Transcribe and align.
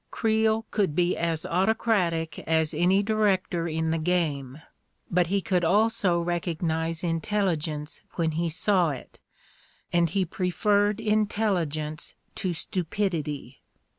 Creel 0.09 0.65
could 0.71 0.95
be 0.95 1.15
as 1.15 1.45
autocratic 1.45 2.39
as 2.47 2.73
any 2.73 3.03
director 3.03 3.67
in 3.67 3.91
the 3.91 3.99
game; 3.99 4.59
but 5.11 5.27
he 5.27 5.41
could 5.41 5.63
also 5.63 6.19
recognize 6.19 7.03
intelligence 7.03 8.01
when 8.15 8.31
he 8.31 8.49
saw 8.49 8.89
it, 8.89 9.19
and 9.93 10.09
he 10.09 10.25
preferred 10.25 10.99
intelligence 10.99 12.15
to 12.33 12.51
stupidity. 12.51 13.61